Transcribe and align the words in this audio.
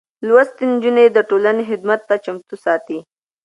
لوستې 0.27 0.63
نجونې 0.71 1.05
د 1.11 1.17
ټولنې 1.29 1.63
خدمت 1.69 2.01
ته 2.09 2.15
چمتو 2.25 2.55
ساتي. 2.65 2.99